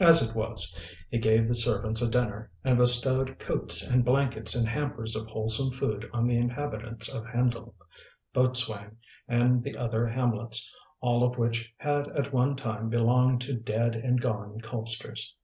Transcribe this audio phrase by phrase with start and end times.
[0.00, 0.74] As it was,
[1.10, 5.70] he gave the servants a dinner, and bestowed coals and blankets and hampers of wholesome
[5.70, 7.76] food on the inhabitants of Hendle,
[8.34, 8.96] Boatwain,
[9.28, 14.20] and the other hamlets, all of which had at one time belonged to dead and
[14.20, 15.36] gone Colpsters.